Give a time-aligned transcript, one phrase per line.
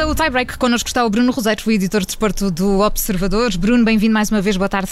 [0.00, 0.56] Começa o tie-break.
[0.56, 3.54] Connosco está o Bruno Roseiro, o editor de desporto do Observador.
[3.58, 4.90] Bruno, bem-vindo mais uma vez, boa tarde.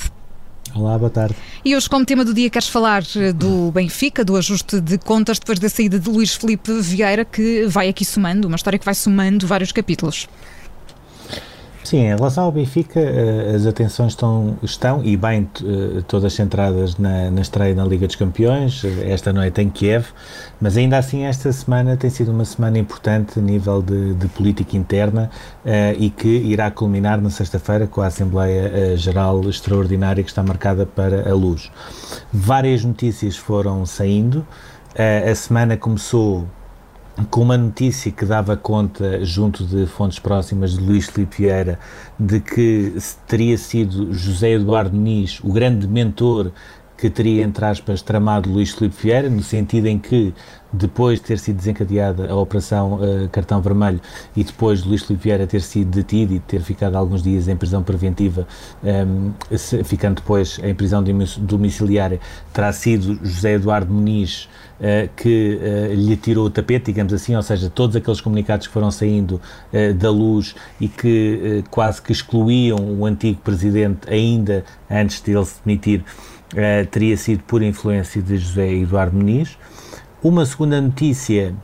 [0.74, 1.34] Olá, boa tarde.
[1.64, 5.38] E hoje, como tema do dia, queres falar eh, do Benfica, do ajuste de contas
[5.38, 8.94] depois da saída de Luís Felipe Vieira, que vai aqui somando, uma história que vai
[8.94, 10.28] somando vários capítulos.
[11.88, 16.98] Sim, em relação ao Benfica, eh, as atenções estão, estão e bem eh, todas centradas
[16.98, 20.08] na, na estreia na Liga dos Campeões, esta noite em Kiev,
[20.60, 24.76] mas ainda assim esta semana tem sido uma semana importante a nível de, de política
[24.76, 25.30] interna
[25.64, 30.84] uh, e que irá culminar na sexta-feira com a Assembleia Geral Extraordinária que está marcada
[30.84, 31.72] para a luz.
[32.30, 34.40] Várias notícias foram saindo,
[34.94, 36.46] uh, a semana começou
[37.30, 41.78] com uma notícia que dava conta, junto de fontes próximas de Luís Filipe Vieira,
[42.18, 42.94] de que
[43.26, 46.52] teria sido José Eduardo Nis o grande mentor
[46.98, 50.34] que teria, entre aspas, tramado Luís Filipe Vieira, no sentido em que,
[50.72, 54.00] depois de ter sido desencadeada a Operação uh, Cartão Vermelho
[54.36, 57.56] e depois de Luís Filipe Vieira ter sido detido e ter ficado alguns dias em
[57.56, 58.48] prisão preventiva,
[58.82, 61.02] um, se, ficando depois em prisão
[61.38, 62.18] domiciliária,
[62.52, 64.48] terá sido José Eduardo Muniz
[64.80, 68.72] uh, que uh, lhe tirou o tapete, digamos assim, ou seja, todos aqueles comunicados que
[68.72, 69.40] foram saindo
[69.96, 75.60] da luz e que quase que excluíam o antigo presidente ainda antes de ele se
[75.64, 76.04] demitir,
[76.54, 79.56] uh, teria sido por influência de José Eduardo Muniz.
[80.22, 81.54] Uma segunda notícia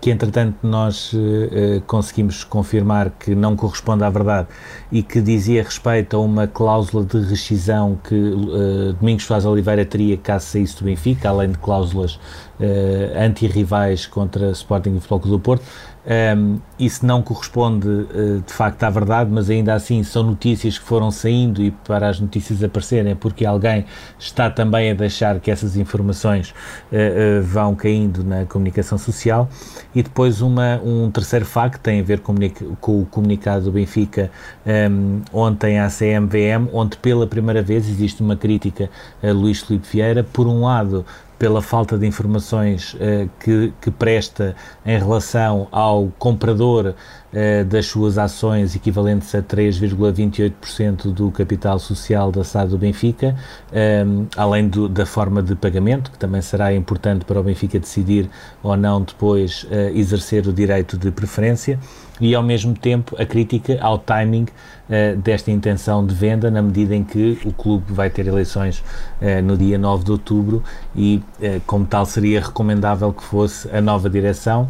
[0.00, 4.48] que entretanto nós uh, conseguimos confirmar que não corresponde à verdade
[4.90, 10.16] e que dizia respeito a uma cláusula de rescisão que uh, Domingos Soares Oliveira teria
[10.16, 15.40] caso saísse do Benfica, além de cláusulas uh, anti-rivais contra Sporting e Futebol Clube do
[15.40, 15.64] Porto,
[16.06, 20.84] um, isso não corresponde uh, de facto à verdade, mas ainda assim são notícias que
[20.84, 23.84] foram saindo e para as notícias aparecerem é porque alguém
[24.16, 29.48] está também a deixar que essas informações uh, uh, vão caindo na comunicação social.
[29.94, 32.34] E depois uma, um terceiro facto tem a ver com,
[32.80, 34.30] com o comunicado do Benfica
[34.64, 38.88] um, ontem à CMVM, onde pela primeira vez existe uma crítica
[39.22, 40.22] a Luís Filipe Vieira.
[40.22, 41.04] Por um lado,
[41.38, 44.54] pela falta de informações uh, que, que, presta
[44.84, 46.94] em relação ao comprador
[47.36, 53.36] uh, das suas ações equivalentes a 3,28% do capital social da SAD do Benfica,
[53.70, 57.78] um, ehm, além do, da forma de pagamento, que também será importante para o Benfica
[57.78, 58.30] decidir
[58.62, 61.78] ou não depois uh, exercer o direito de preferência
[62.20, 64.44] e ao mesmo tempo a crítica ao timing
[64.88, 68.82] uh, desta intenção de venda, na medida em que o clube vai ter eleições
[69.20, 70.62] uh, no dia 9 de outubro
[70.94, 74.68] e, uh, como tal, seria recomendável que fosse a nova direção.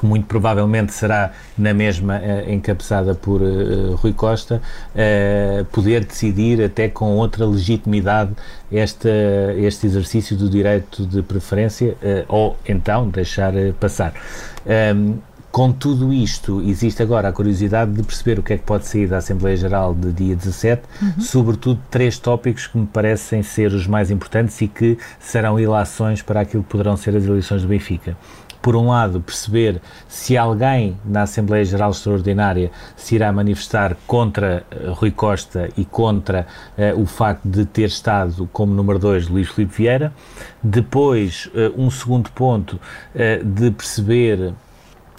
[0.00, 3.42] Que muito provavelmente será na mesma encabeçada por
[3.96, 4.62] Rui Costa,
[5.70, 8.30] poder decidir até com outra legitimidade
[8.72, 9.08] este,
[9.58, 11.96] este exercício do direito de preferência
[12.28, 14.14] ou então deixar passar.
[14.66, 15.14] Um, ehm,
[15.50, 19.08] com tudo isto, existe agora a curiosidade de perceber o que é que pode sair
[19.08, 21.20] da Assembleia Geral de dia 17, uhum.
[21.20, 26.42] sobretudo três tópicos que me parecem ser os mais importantes e que serão ilações para
[26.42, 28.16] aquilo que poderão ser as eleições do Benfica
[28.62, 34.92] por um lado, perceber se alguém na Assembleia Geral Extraordinária se irá manifestar contra uh,
[34.92, 39.74] Rui Costa e contra uh, o facto de ter estado como número 2 Luís Filipe
[39.74, 40.12] Vieira.
[40.62, 42.78] Depois, uh, um segundo ponto
[43.44, 44.52] de perceber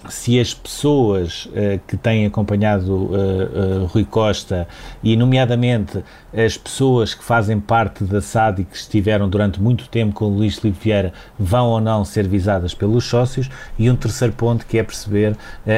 [0.10, 4.68] se as pessoas uh, que têm acompanhado uh, uh, Rui Costa
[5.04, 6.04] e, nomeadamente,
[6.34, 10.30] as pessoas que fazem parte da SAD e que estiveram durante muito tempo com o
[10.30, 13.50] Luís Filipe Vieira vão ou não ser visadas pelos sócios?
[13.78, 15.38] E um terceiro ponto que é perceber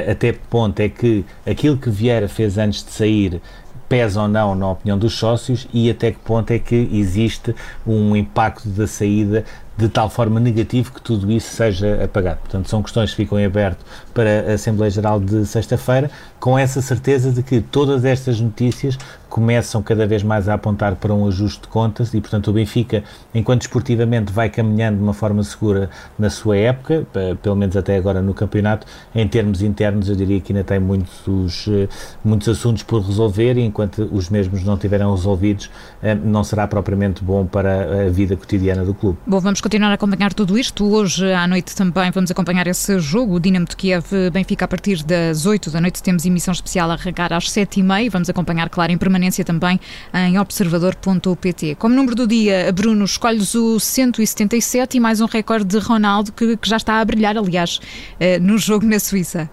[0.10, 3.42] até que ponto é que aquilo que Vieira fez antes de sair
[3.94, 7.54] pesa ou não na opinião dos sócios e até que ponto é que existe
[7.86, 9.46] um impacto da saída
[9.76, 12.40] de tal forma negativo que tudo isso seja apagado.
[12.40, 16.82] Portanto, são questões que ficam em aberto para a Assembleia Geral de sexta-feira, com essa
[16.82, 18.98] certeza de que todas estas notícias
[19.34, 23.04] começam cada vez mais a apontar para um ajuste de contas e, portanto, o Benfica,
[23.34, 27.08] enquanto esportivamente vai caminhando de uma forma segura na sua época,
[27.42, 28.86] pelo menos até agora no campeonato,
[29.16, 31.88] em termos internos, eu diria que ainda tem muitos, eh,
[32.24, 35.72] muitos assuntos por resolver e enquanto os mesmos não tiverem resolvidos,
[36.04, 39.18] eh, não será propriamente bom para a vida cotidiana do clube.
[39.26, 40.86] Bom, vamos continuar a acompanhar tudo isto.
[40.86, 45.02] Hoje à noite também vamos acompanhar esse jogo, o Dinamo de Kiev Benfica a partir
[45.04, 48.98] das 8 da noite temos emissão especial a regar às 7h30 vamos acompanhar, claro, em
[48.98, 49.80] permanência permanência também
[50.14, 51.76] em observador.pt.
[51.76, 56.58] Como número do dia, Bruno, escolhes o 177 e mais um recorde de Ronaldo que,
[56.58, 57.80] que já está a brilhar, aliás,
[58.20, 59.50] eh, no jogo na Suíça.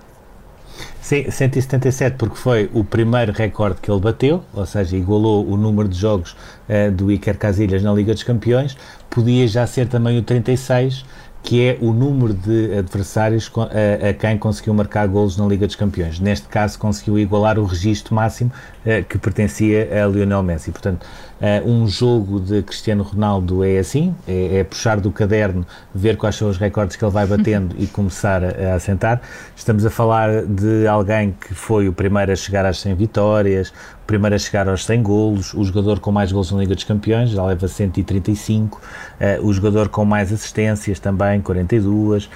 [1.00, 5.88] Sim, 177 porque foi o primeiro recorde que ele bateu, ou seja, igualou o número
[5.88, 6.36] de jogos
[6.68, 8.76] uh, do Iker Casillas na Liga dos Campeões,
[9.08, 11.04] podia já ser também o 36,
[11.42, 15.76] que é o número de adversários a, a, quem conseguiu marcar golos na Liga dos
[15.76, 16.20] Campeões.
[16.20, 18.52] Neste caso, conseguiu igualar o registro máximo
[18.84, 20.70] uh, que pertencia a Lionel Messi.
[20.70, 21.04] Portanto,
[21.40, 26.36] uh, um jogo de Cristiano Ronaldo é assim, é, é, puxar do caderno, ver quais
[26.36, 29.20] são os recordes que ele vai batendo e começar a, a assentar.
[29.56, 33.72] Estamos a falar de alguém que foi o primeiro a chegar às 100 vitórias,
[34.10, 37.30] primeiro a chegar aos 100 golos, o jogador com mais golos na Liga dos Campeões,
[37.30, 42.28] já leva 135, uh, o jogador com mais assistências também, 42, uh,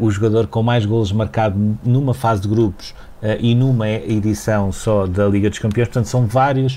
[0.00, 2.90] o jogador com mais golos marcado numa fase de grupos
[3.22, 6.76] uh, e numa edição só da Liga dos Campeões, portanto são vários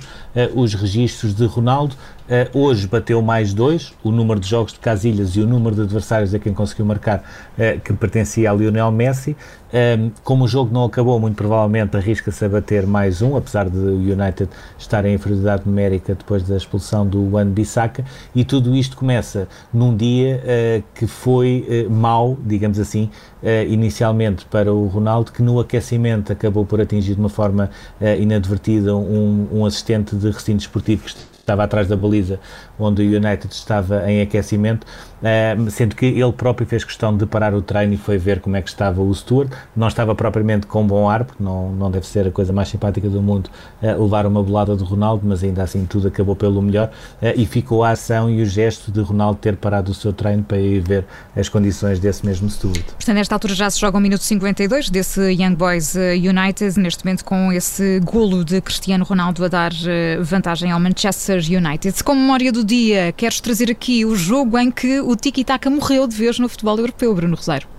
[0.53, 1.95] os registros de Ronaldo,
[2.29, 5.81] Uh, hoje bateu mais dois, o número de jogos de Casilhas e o número de
[5.81, 7.23] adversários a quem conseguiu marcar,
[7.57, 9.35] uh, que pertencia a Lionel Messi.
[9.71, 13.77] Um, como o jogo não acabou, muito provavelmente arrisca-se a bater mais um, apesar de
[13.77, 14.47] o United
[14.77, 18.05] estar em inferioridade numérica depois da expulsão do Wan Bissaka,
[18.35, 23.09] e tudo isto começa num dia uh, que foi mau, digamos assim,
[23.67, 27.69] inicialmente para o Ronaldo, que no aquecimento acabou por atingir de uma forma
[28.19, 31.09] inadvertida um, um assistente de recinto esportivo que
[31.49, 32.39] estava atrás da baliza
[32.79, 34.85] onde o United estava em aquecimento,
[35.21, 38.55] uh, sendo que ele próprio fez questão de parar o treino e foi ver como
[38.55, 39.51] é que estava o Stuart.
[39.75, 43.09] Não estava propriamente com bom ar, porque não, não deve ser a coisa mais simpática
[43.09, 43.49] do mundo
[43.81, 46.89] uh, levar uma bolada de Ronaldo, mas ainda assim tudo acabou pelo melhor
[47.21, 50.43] uh, e ficou a ação e o gesto de Ronaldo ter parado o seu treino
[50.43, 51.05] para ir ver
[51.35, 52.83] as condições desse mesmo Stuart.
[52.83, 57.03] Portanto, nesta altura já se joga o um minuto 52 desse Young Boys United, neste
[57.03, 59.71] momento com esse golo de Cristiano Ronaldo a dar
[60.21, 62.03] vantagem ao Manchester United.
[62.03, 66.15] Com memória do dia, queres trazer aqui o jogo em que o tiki-taka morreu de
[66.15, 67.78] vez no futebol europeu, Bruno Rosário.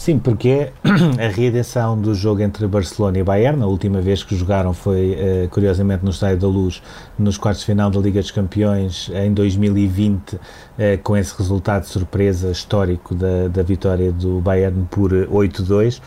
[0.00, 0.72] Sim, porque é
[1.26, 3.62] a reedição do jogo entre Barcelona e Bayern.
[3.62, 6.82] A última vez que jogaram foi, uh, curiosamente, no Estádio da Luz,
[7.18, 10.40] nos quartos de final da Liga dos Campeões, em 2020, uh,
[10.78, 15.98] eh, com esse resultado de surpresa histórico da, da vitória do Bayern por 8-2.
[15.98, 16.02] Uh,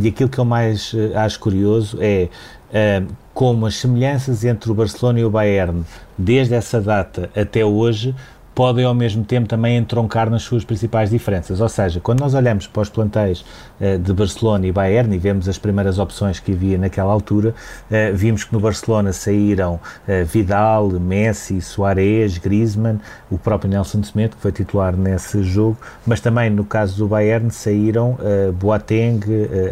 [0.00, 2.28] e aquilo que eu mais acho curioso é
[3.32, 5.84] como as semelhanças entre o Barcelona e o Bayern,
[6.18, 8.12] desde essa data até hoje,
[8.54, 11.60] podem ao mesmo tempo também entroncar nas suas principais diferenças.
[11.60, 13.44] Ou seja, quando nós olhamos para os plantéis
[13.80, 18.14] uh, de Barcelona e Bayern e vemos as primeiras opções que havia naquela altura, uh,
[18.14, 24.42] vimos que no Barcelona saíram uh, Vidal, Messi, Suárez, Griezmann, o próprio Nelson Semedo, que
[24.42, 25.76] foi titular nesse jogo,
[26.06, 28.16] mas também no caso do Bayern saíram
[28.58, 29.20] Boateng,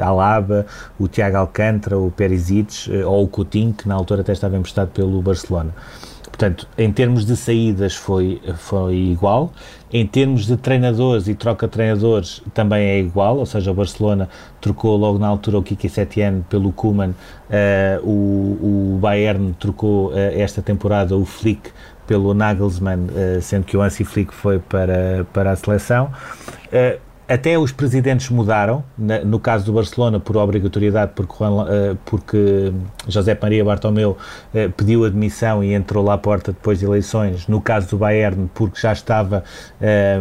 [0.01, 0.67] Alaba,
[0.99, 5.21] o Thiago Alcântara, o Perisic ou o Coutinho, que na altura até estava emprestado pelo
[5.23, 5.73] Barcelona.
[6.23, 9.53] Portanto, em termos de saídas foi, foi igual,
[9.93, 14.29] em termos de treinadores e troca de treinadores também é igual, ou seja, o Barcelona
[14.61, 17.15] trocou logo na altura o Kiki Setien pelo Kuman, uh,
[18.03, 21.71] o, o Bayern trocou uh, esta temporada o Flick
[22.07, 26.11] pelo Nagelsmann, uh, sendo que o Hansi Flick foi para, para a seleção
[27.33, 28.85] até os presidentes mudaram,
[29.25, 32.73] no caso do Barcelona por obrigatoriedade, porque, eh, porque
[33.09, 34.19] José Maria Bartomeu
[34.55, 38.51] eh, pediu admissão e entrou lá à porta depois de eleições, no caso do Bayern
[38.53, 39.45] porque já estava
[39.81, 40.21] eh,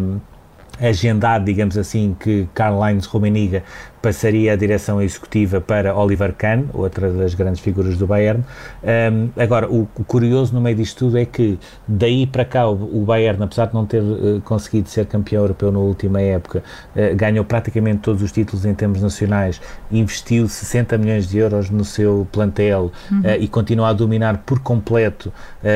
[0.80, 3.62] agendado, digamos assim, que Karl-Heinz Rummenigge
[4.02, 8.44] passaria a direção executiva para Oliver Kahn, outra das grandes figuras do Bayern.
[8.84, 13.02] Um, agora, o, o, curioso no meio disto tudo é que daí para cá o,
[13.02, 16.64] o Bayern, apesar de não ter uh, conseguido ser campeão europeu na última época,
[16.96, 19.62] uh, ganhou praticamente todos os títulos em termos nacionais,
[19.92, 23.20] investiu 60 milhões de euros no seu plantel uhum.
[23.20, 25.32] uh, e continua a dominar por completo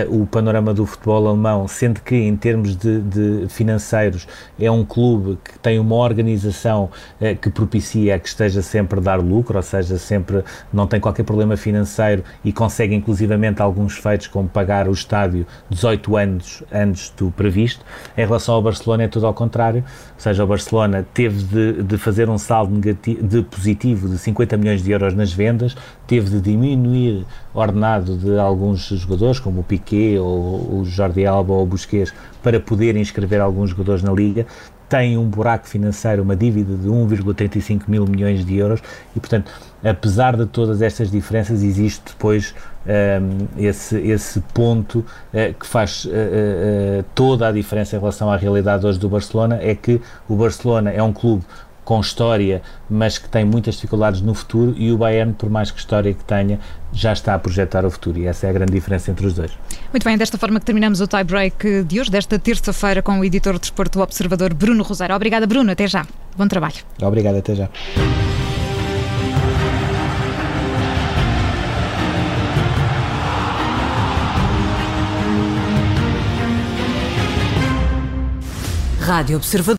[0.09, 4.27] o panorama do futebol alemão, sendo que em termos de, de financeiros
[4.59, 6.89] é um clube que tem uma organização
[7.41, 10.43] que propicia é que esteja sempre a dar lucro, ou seja, sempre
[10.73, 16.17] não tem qualquer problema financeiro e consegue inclusivamente alguns feitos como pagar o estádio 18
[16.17, 17.85] anos antes do previsto.
[18.17, 19.83] Em relação ao Barcelona é tudo ao contrário,
[20.15, 24.57] ou seja, o Barcelona teve de, de fazer um saldo negativo, de positivo de 50
[24.57, 25.75] milhões de euros nas vendas,
[26.07, 31.63] teve de diminuir ordenado de alguns jogadores, como o Piquet ou o Jordi Alba ou
[31.63, 34.45] o Busquets, para poder inscrever alguns jogadores na Liga,
[34.87, 38.81] tem um buraco financeiro, uma dívida de 1,35 mil milhões de euros
[39.15, 39.51] e, portanto,
[39.83, 42.53] apesar de todas estas diferenças, existe depois
[42.85, 48.31] um, ehm, esse, esse ponto uh, que faz uh, uh, toda a diferença em relação
[48.31, 51.43] à realidade hoje do Barcelona, é que o Barcelona é um clube
[51.85, 55.79] com história, mas que tem muitas dificuldades no futuro, e o Bayern, por mais que
[55.79, 56.59] história que tenha,
[56.91, 59.51] já está a projetar o futuro, e essa é a grande diferença entre os dois.
[59.93, 63.53] Muito bem, desta forma que terminamos o tie-break de hoje, desta terça-feira, com o editor
[63.53, 65.15] de desporto, o observador Bruno Rosário.
[65.15, 66.05] Obrigada, Bruno, até já.
[66.35, 66.75] Bom trabalho.
[67.01, 67.69] Obrigado, até já.
[79.05, 79.73] Rádio Observador.